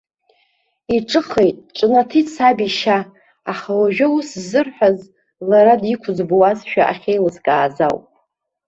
[0.95, 2.99] Иҿыхеит, ҿнаҭит саб ишьа,
[3.51, 4.99] аха уажәы ус сзырҳәаз,
[5.49, 8.05] лара диқәӡбуазшәа ахьеилыскааз ауп.